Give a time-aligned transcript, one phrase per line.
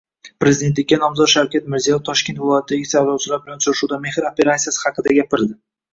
[0.43, 5.53] Prezidentlikka nomzod Shavkat Mirziyoyev Toshkent viloyatidagi saylovchilar bilan uchrashuvda Mehr operatsiyasi haqida gapirdi